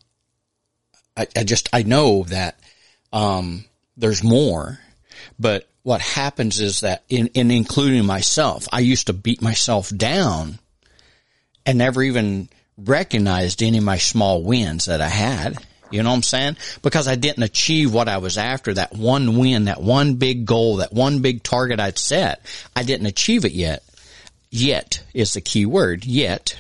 [1.17, 2.59] I, I, just, I know that,
[3.13, 3.65] um,
[3.97, 4.79] there's more,
[5.39, 10.59] but what happens is that in, in including myself, I used to beat myself down
[11.67, 12.49] and never even
[12.79, 15.59] recognized any of my small wins that I had.
[15.91, 16.57] You know what I'm saying?
[16.81, 20.77] Because I didn't achieve what I was after, that one win, that one big goal,
[20.77, 22.41] that one big target I'd set.
[22.75, 23.83] I didn't achieve it yet.
[24.51, 26.57] Yet is the key word, yet.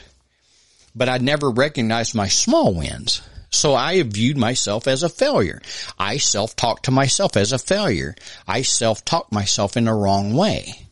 [0.94, 3.22] But I never recognized my small wins.
[3.52, 5.60] So I viewed myself as a failure.
[5.98, 8.14] I self-talked to myself as a failure.
[8.48, 10.88] I self-talked myself in the wrong way.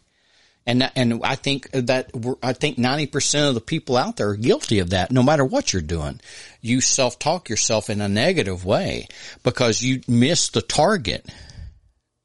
[0.66, 4.78] And, and I think that I think 90% of the people out there are guilty
[4.78, 6.20] of that no matter what you're doing.
[6.60, 9.08] You self-talk yourself in a negative way
[9.42, 11.26] because you miss the target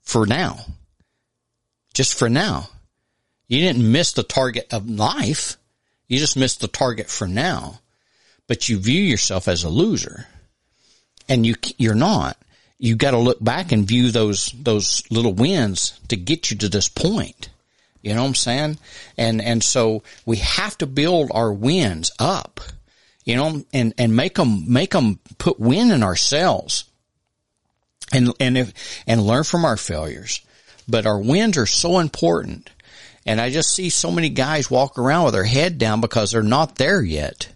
[0.03, 0.59] for now.
[1.93, 2.69] Just for now.
[3.47, 5.57] You didn't miss the target of life.
[6.07, 7.79] You just missed the target for now.
[8.47, 10.27] But you view yourself as a loser.
[11.27, 12.37] And you, you're not.
[12.77, 16.89] You gotta look back and view those, those little wins to get you to this
[16.89, 17.49] point.
[18.01, 18.77] You know what I'm saying?
[19.17, 22.59] And, and so we have to build our wins up,
[23.23, 26.83] you know, and, and make them, make them put win in ourselves
[28.13, 28.73] and, and if,
[29.07, 30.41] and learn from our failures.
[30.87, 32.69] But our wins are so important.
[33.25, 36.43] And I just see so many guys walk around with their head down because they're
[36.43, 37.47] not there yet.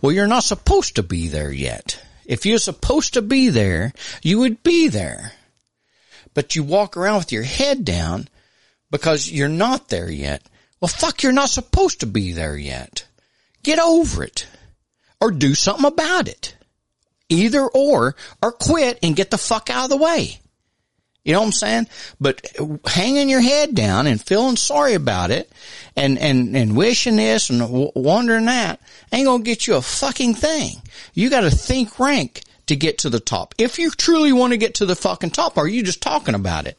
[0.00, 2.02] Well, you're not supposed to be there yet.
[2.24, 3.92] If you're supposed to be there,
[4.22, 5.32] you would be there.
[6.34, 8.28] But you walk around with your head down
[8.90, 10.42] because you're not there yet.
[10.80, 13.06] Well, fuck, you're not supposed to be there yet.
[13.62, 14.46] Get over it
[15.20, 16.56] or do something about it.
[17.28, 20.41] Either or, or quit and get the fuck out of the way.
[21.24, 21.86] You know what I'm saying?
[22.20, 22.44] But
[22.84, 25.50] hanging your head down and feeling sorry about it
[25.96, 28.80] and, and, and wishing this and wondering that
[29.12, 30.82] ain't going to get you a fucking thing.
[31.14, 33.54] You got to think rank to get to the top.
[33.56, 36.66] If you truly want to get to the fucking top, are you just talking about
[36.66, 36.78] it?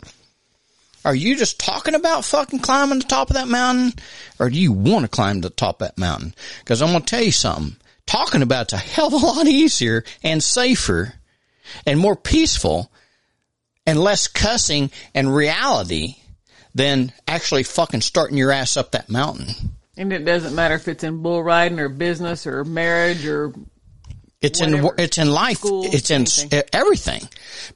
[1.06, 3.94] Are you just talking about fucking climbing the top of that mountain?
[4.40, 6.34] Or do you want to climb the top of that mountain?
[6.66, 7.78] Cause I'm going to tell you something.
[8.06, 11.14] Talking about it's a hell of a lot easier and safer
[11.86, 12.92] and more peaceful
[13.86, 16.16] and less cussing and reality
[16.76, 19.50] than actually fucking starting your ass up that mountain.
[19.96, 23.54] And it doesn't matter if it's in bull riding or business or marriage or
[24.42, 24.94] it's Whatever.
[24.96, 25.58] in it's in life.
[25.60, 26.64] School, it's in anything.
[26.74, 27.22] everything.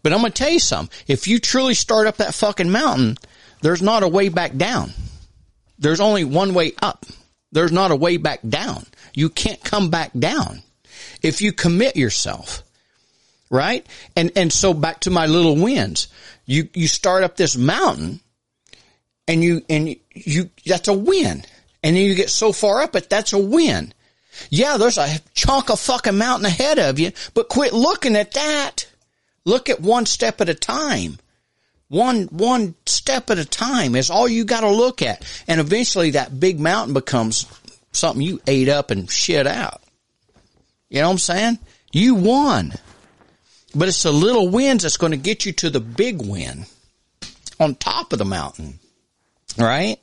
[0.03, 0.93] But I'm gonna tell you something.
[1.07, 3.17] If you truly start up that fucking mountain,
[3.61, 4.91] there's not a way back down.
[5.79, 7.05] There's only one way up.
[7.51, 8.85] There's not a way back down.
[9.13, 10.61] You can't come back down
[11.21, 12.63] if you commit yourself.
[13.49, 13.85] Right?
[14.15, 16.07] And and so back to my little wins.
[16.45, 18.19] You you start up this mountain
[19.27, 21.43] and you and you that's a win.
[21.83, 23.93] And then you get so far up it, that's a win.
[24.49, 28.87] Yeah, there's a chunk of fucking mountain ahead of you, but quit looking at that.
[29.45, 31.19] Look at one step at a time.
[31.89, 35.23] One, one step at a time is all you gotta look at.
[35.47, 37.45] And eventually that big mountain becomes
[37.93, 39.81] something you ate up and shit out.
[40.89, 41.59] You know what I'm saying?
[41.91, 42.73] You won.
[43.75, 46.65] But it's the little wins that's going to get you to the big win
[47.59, 48.79] on top of the mountain.
[49.57, 49.97] Right?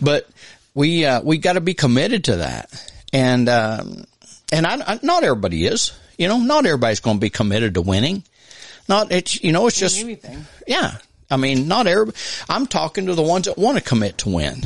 [0.00, 0.28] But
[0.74, 2.92] we, uh, we gotta be committed to that.
[3.12, 4.04] And, um,
[4.52, 7.82] and I, I, not everybody is, you know, not everybody's going to be committed to
[7.82, 8.24] winning.
[8.88, 10.46] Not, it's, you know, it's just, anything.
[10.66, 10.98] yeah.
[11.30, 12.12] I mean, not every,
[12.48, 14.62] I'm talking to the ones that want to commit to win.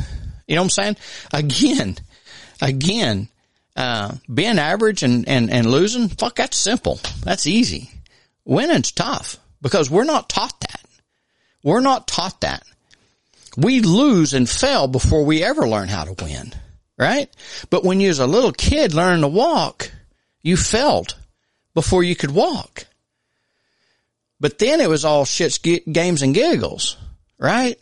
[0.47, 0.97] You know what I'm saying?
[1.33, 1.97] Again,
[2.61, 3.27] again,
[3.75, 6.99] uh, being average and, and, and losing, fuck, that's simple.
[7.23, 7.89] That's easy.
[8.45, 10.81] Winning's tough because we're not taught that.
[11.63, 12.63] We're not taught that.
[13.55, 16.53] We lose and fail before we ever learn how to win,
[16.97, 17.29] right?
[17.69, 19.91] But when you was a little kid learning to walk,
[20.41, 21.15] you felt
[21.73, 22.85] before you could walk.
[24.39, 26.97] But then it was all shits, games and giggles,
[27.39, 27.79] right?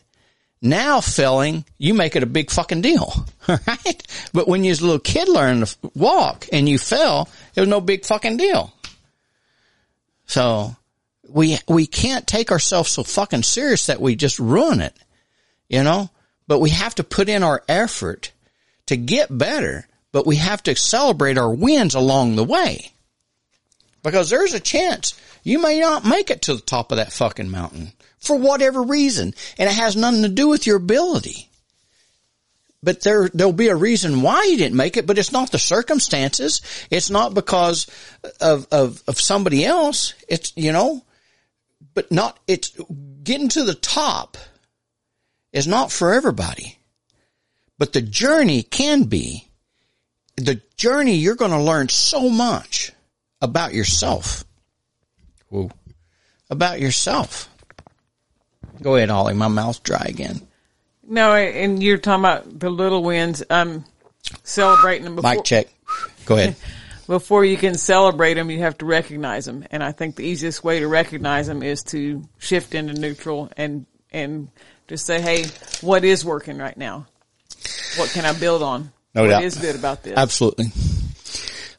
[0.61, 3.11] Now failing, you make it a big fucking deal,
[3.47, 4.29] right?
[4.31, 7.69] But when you was a little kid learning to walk and you fell, it was
[7.69, 8.71] no big fucking deal.
[10.31, 10.77] So
[11.27, 14.95] we, we can't take ourselves so fucking serious that we just ruin it,
[15.67, 16.09] you know,
[16.47, 18.31] but we have to put in our effort
[18.85, 22.93] to get better, but we have to celebrate our wins along the way
[24.03, 27.51] because there's a chance you may not make it to the top of that fucking
[27.51, 29.33] mountain for whatever reason.
[29.57, 31.49] And it has nothing to do with your ability.
[32.83, 35.59] But there, there'll be a reason why you didn't make it, but it's not the
[35.59, 36.61] circumstances.
[36.89, 37.87] It's not because
[38.39, 40.15] of, of, of somebody else.
[40.27, 41.05] It's, you know,
[41.93, 42.71] but not, it's
[43.23, 44.37] getting to the top
[45.53, 46.79] is not for everybody,
[47.77, 49.47] but the journey can be
[50.37, 51.15] the journey.
[51.15, 52.91] You're going to learn so much
[53.41, 54.43] about yourself.
[55.49, 55.69] Whoa.
[56.49, 57.47] About yourself.
[58.81, 59.35] Go ahead, Holly.
[59.35, 60.47] My mouth's dry again.
[61.11, 63.43] No, and you're talking about the little wins.
[63.49, 63.83] Um,
[64.43, 65.35] celebrating them before.
[65.35, 65.67] Mic check.
[66.25, 66.55] Go ahead.
[67.07, 69.65] before you can celebrate them, you have to recognize them.
[69.71, 73.85] And I think the easiest way to recognize them is to shift into neutral and,
[74.13, 74.47] and
[74.87, 75.43] just say, Hey,
[75.81, 77.07] what is working right now?
[77.97, 78.93] What can I build on?
[79.13, 79.43] No what doubt.
[79.43, 80.13] is good about this?
[80.15, 80.67] Absolutely.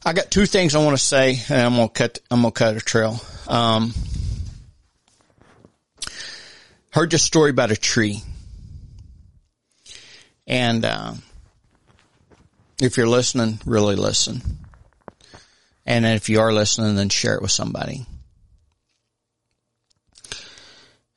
[0.05, 2.19] I got two things I want to say, and I'm gonna cut.
[2.29, 3.19] I'm gonna cut a trail.
[3.47, 3.93] Um,
[6.91, 8.21] heard this story about a tree,
[10.47, 11.13] and uh,
[12.81, 14.41] if you're listening, really listen.
[15.85, 18.05] And if you are listening, then share it with somebody.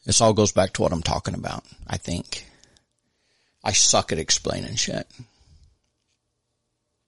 [0.04, 1.64] This all goes back to what I'm talking about.
[1.86, 2.46] I think
[3.64, 5.06] I suck at explaining shit,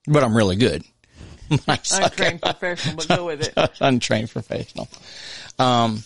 [0.05, 0.83] but I'm really good.
[1.67, 3.71] I suck Untrained at- professional, but go with it.
[3.81, 4.89] untrained professional.
[5.57, 6.03] Um,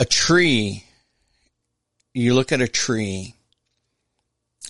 [0.00, 0.84] a tree,
[2.14, 3.34] you look at a tree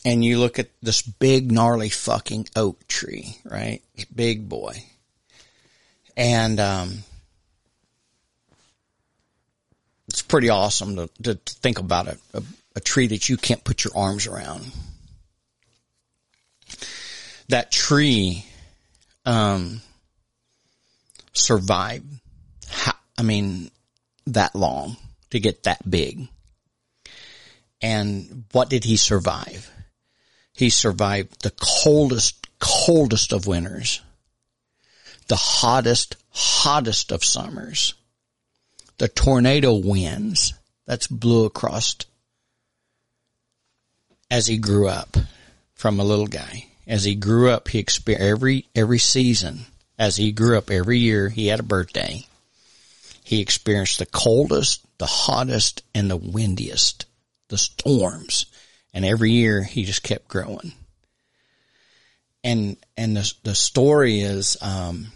[0.05, 3.83] and you look at this big gnarly fucking oak tree, right?
[4.15, 4.83] Big boy.
[6.17, 6.99] And, um,
[10.09, 12.43] it's pretty awesome to, to, to think about a, a,
[12.77, 14.71] a tree that you can't put your arms around.
[17.49, 18.45] That tree,
[19.25, 19.83] um,
[21.33, 22.07] survived,
[23.17, 23.71] I mean,
[24.27, 24.97] that long
[25.31, 26.29] to get that big.
[27.83, 29.71] And what did he survive?
[30.53, 34.01] He survived the coldest, coldest of winters,
[35.29, 37.95] the hottest, hottest of summers,
[38.99, 40.53] the tornado winds
[40.87, 41.97] that's blew across
[44.31, 45.17] as he grew up
[45.75, 46.67] from a little guy.
[46.87, 49.67] As he grew up, he experienced every, every season.
[49.99, 52.27] As he grew up every year, he had a birthday.
[53.23, 57.07] He experienced the coldest, the hottest, and the windiest,
[57.51, 58.47] the storms.
[58.95, 60.73] And every year he just kept growing.
[62.43, 65.09] And, and the, the story is, um,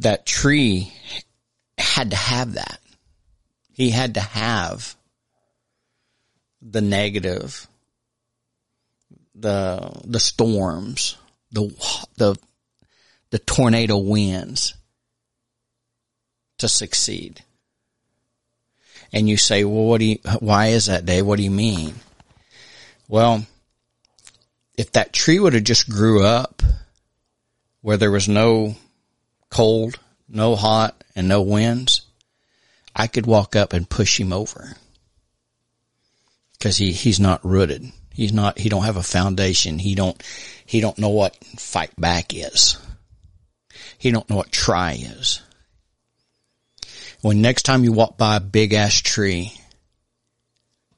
[0.00, 0.92] that tree
[1.78, 2.80] had to have that.
[3.72, 4.94] He had to have
[6.62, 7.66] the negative,
[9.34, 11.16] the, the storms,
[11.52, 11.74] the,
[12.16, 12.36] the,
[13.30, 14.74] the tornado winds
[16.58, 17.42] to succeed.
[19.12, 21.22] And you say, well, what do you, why is that, day?
[21.22, 21.94] What do you mean?
[23.08, 23.44] Well,
[24.76, 26.62] if that tree would have just grew up
[27.80, 28.76] where there was no
[29.50, 32.02] cold, no hot, and no winds,
[32.94, 34.76] I could walk up and push him over.
[36.60, 37.90] Cause he, he's not rooted.
[38.12, 39.78] He's not, he don't have a foundation.
[39.78, 40.22] He don't,
[40.66, 42.78] he don't know what fight back is.
[43.98, 45.42] He don't know what try is.
[47.22, 49.52] When next time you walk by a big ass tree,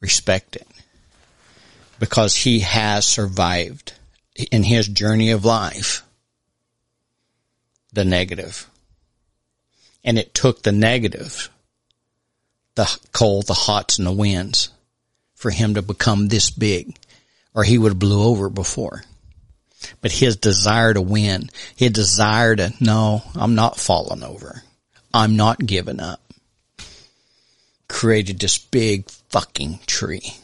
[0.01, 0.67] respect it.
[1.99, 3.95] Because he has survived
[4.51, 6.03] in his journey of life
[7.93, 8.69] the negative.
[10.05, 11.51] And it took the negative,
[12.75, 14.71] the cold, the hots, and the winds
[15.35, 16.97] for him to become this big,
[17.55, 19.05] or he would have blew over before.
[20.01, 24.63] But his desire to win, his desire to, no, I'm not falling over.
[25.15, 26.21] I'm not giving up.
[27.89, 30.35] Created this big fucking tree.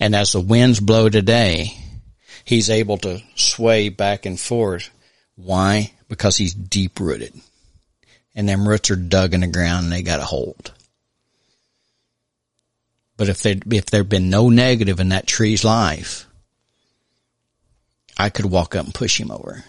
[0.00, 1.76] And as the winds blow today,
[2.44, 4.90] he's able to sway back and forth.
[5.34, 5.92] Why?
[6.08, 7.34] Because he's deep rooted.
[8.34, 10.72] And them roots are dug in the ground and they got a hold.
[13.16, 16.26] But if there if there'd been no negative in that tree's life,
[18.16, 19.64] I could walk up and push him over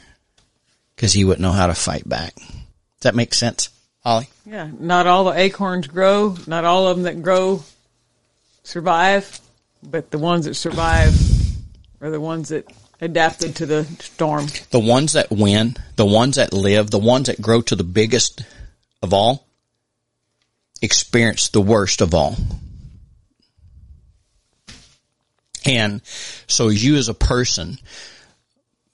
[0.95, 2.35] because he wouldn't know how to fight back.
[2.35, 3.69] Does that make sense,
[4.03, 4.29] Holly?
[4.45, 6.35] Yeah, not all the acorns grow.
[6.47, 7.63] Not all of them that grow
[8.63, 9.39] survive,
[9.83, 11.13] but the ones that survive
[12.01, 12.71] are the ones that
[13.01, 14.47] adapted to the storm.
[14.71, 18.43] The ones that win, the ones that live, the ones that grow to the biggest
[19.01, 19.45] of all,
[20.81, 22.35] experience the worst of all.
[25.65, 26.01] And
[26.47, 27.77] so you as a person,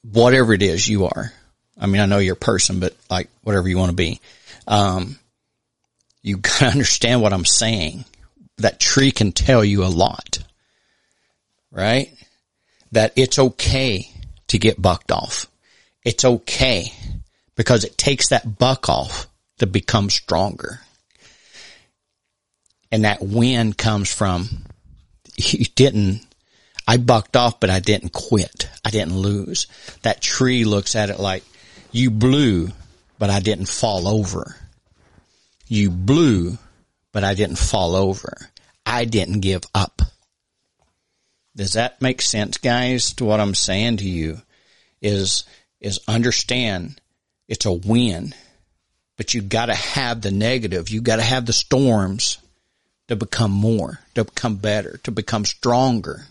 [0.02, 1.32] whatever it is you are,
[1.80, 4.20] I mean, I know you're a person, but like whatever you want to be,
[4.68, 5.20] um,
[6.22, 8.06] you gotta understand what I'm saying.
[8.58, 10.40] That tree can tell you a lot,
[11.72, 12.14] right?
[12.92, 14.10] That it's okay
[14.48, 15.48] to get bucked off.
[16.04, 16.94] It's okay
[17.56, 20.80] because it takes that buck off to become stronger.
[22.92, 24.66] And that win comes from
[25.38, 26.26] you didn't
[26.88, 28.70] I bucked off, but I didn't quit.
[28.84, 29.68] I didn't lose.
[30.04, 31.44] That tree looks at it like
[31.92, 32.70] you blew,
[33.18, 34.56] but I didn't fall over.
[35.68, 36.58] You blew,
[37.12, 38.38] but I didn't fall over.
[38.86, 40.02] I didn't give up.
[41.56, 44.42] Does that make sense, guys, to what I'm saying to you?
[45.02, 45.46] Is,
[45.80, 47.00] is understand
[47.48, 48.34] it's a win,
[49.18, 50.90] but you gotta have the negative.
[50.90, 52.40] You gotta have the storms
[53.08, 56.26] to become more, to become better, to become stronger.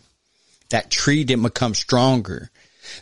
[0.71, 2.51] That tree didn't become stronger.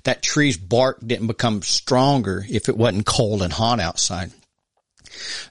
[0.05, 4.33] That tree's bark didn't become stronger if it wasn't cold and hot outside.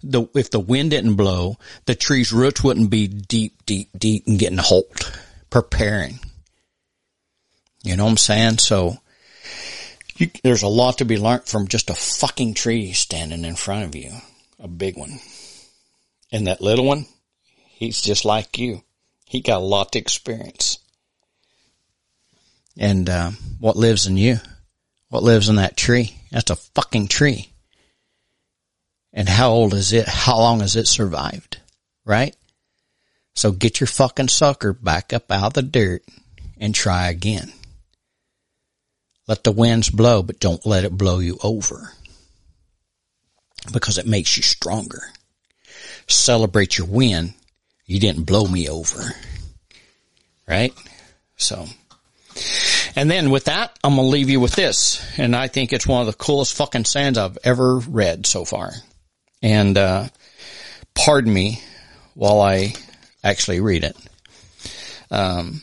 [0.04, 4.40] The, if the wind didn't blow, the tree's roots wouldn't be deep, deep, deep and
[4.40, 4.86] getting hold,
[5.50, 6.20] preparing.
[7.84, 8.58] You know what I'm saying?
[8.58, 8.98] So
[10.16, 13.86] you, there's a lot to be learned from just a fucking tree standing in front
[13.86, 14.12] of you,
[14.60, 15.20] a big one.
[16.32, 17.08] And that little one,
[17.70, 18.84] he's just like you.
[19.26, 20.78] He got a lot to experience.
[22.78, 24.38] And uh, what lives in you?
[25.10, 26.16] What lives in that tree?
[26.32, 27.52] That's a fucking tree.
[29.14, 30.08] And how old is it?
[30.08, 31.60] How long has it survived?
[32.06, 32.36] Right?
[33.36, 36.04] So get your fucking sucker back up out of the dirt
[36.58, 37.52] and try again.
[39.28, 41.94] Let the winds blow, but don't let it blow you over.
[43.72, 45.02] Because it makes you stronger.
[46.08, 47.34] Celebrate your win.
[47.86, 49.14] You didn't blow me over.
[50.48, 50.74] Right?
[51.36, 51.66] So.
[52.96, 55.02] And then with that, I'm going to leave you with this.
[55.18, 58.72] And I think it's one of the coolest fucking sayings I've ever read so far.
[59.42, 60.08] And, uh,
[60.94, 61.62] pardon me
[62.14, 62.74] while I
[63.24, 63.96] actually read it.
[65.10, 65.62] Um,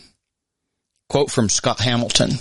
[1.09, 2.33] quote from Scott Hamilton,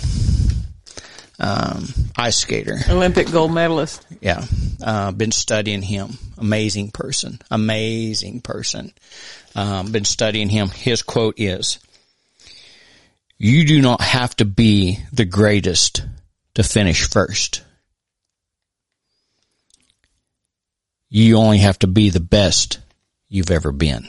[1.38, 1.86] um,
[2.16, 2.78] ice skater.
[2.88, 4.04] Olympic gold medalist.
[4.20, 4.44] Yeah.
[4.82, 6.18] Uh, been studying him.
[6.36, 7.40] Amazing person.
[7.50, 8.92] Amazing person.
[9.54, 10.68] Um, been studying him.
[10.68, 11.78] His quote is,
[13.38, 16.04] you do not have to be the greatest
[16.54, 17.62] to finish first.
[21.08, 22.80] You only have to be the best
[23.28, 24.06] you've ever been.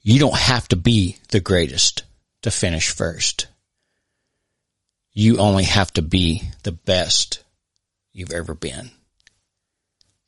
[0.00, 2.04] You don't have to be the greatest
[2.42, 3.46] to finish first.
[5.12, 7.42] You only have to be the best
[8.12, 8.90] you've ever been.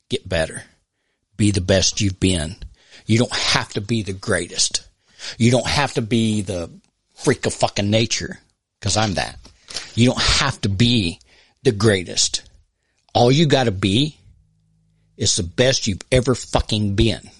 [0.09, 0.62] Get better.
[1.36, 2.57] Be the best you've been.
[3.07, 4.86] You don't have to be the greatest.
[5.39, 6.70] You don't have to be the
[7.14, 8.39] freak of fucking nature,
[8.81, 9.39] cause I'm that.
[9.95, 11.20] You don't have to be
[11.62, 12.49] the greatest.
[13.14, 14.16] All you gotta be
[15.16, 17.31] is the best you've ever fucking been.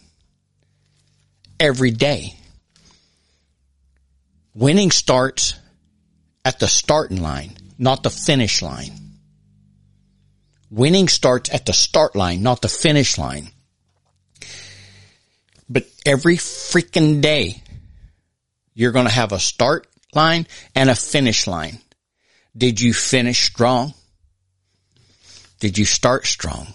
[1.61, 2.35] Every day.
[4.55, 5.55] Winning starts
[6.45, 8.93] at the starting line, not the finish line.
[10.71, 13.51] Winning starts at the start line, not the finish line.
[15.69, 17.63] But every freaking day,
[18.77, 20.47] you're going to have a start line
[20.77, 21.79] and a finish line.
[22.57, 23.95] Did you finish strong?
[25.59, 26.69] Did you start strong?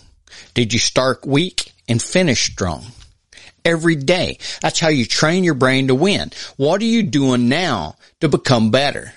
[0.54, 2.86] Did you start weak and finish strong?
[3.64, 4.40] Every day.
[4.62, 6.32] That's how you train your brain to win.
[6.58, 9.14] What are you doing now to become better?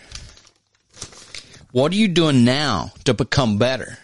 [1.72, 3.98] What are you doing now to become better?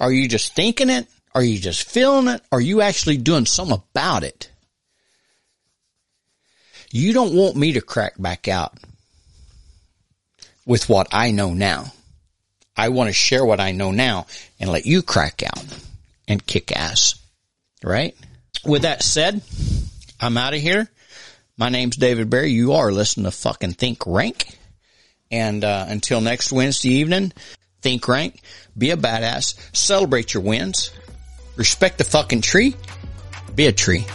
[0.00, 1.06] Are you just thinking it?
[1.34, 2.42] Are you just feeling it?
[2.50, 4.50] Are you actually doing something about it?
[6.96, 8.72] You don't want me to crack back out
[10.64, 11.92] with what I know now.
[12.74, 14.26] I want to share what I know now
[14.58, 15.62] and let you crack out
[16.26, 17.16] and kick ass.
[17.84, 18.16] Right?
[18.64, 19.42] With that said,
[20.18, 20.88] I'm out of here.
[21.58, 22.52] My name's David Barry.
[22.52, 24.58] You are listening to fucking Think Rank.
[25.30, 27.34] And uh, until next Wednesday evening,
[27.82, 28.40] think rank,
[28.76, 30.92] be a badass, celebrate your wins,
[31.56, 32.74] respect the fucking tree,
[33.54, 34.06] be a tree,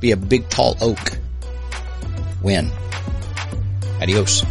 [0.00, 1.18] be a big tall oak.
[2.42, 2.70] Win.
[4.00, 4.44] Adios.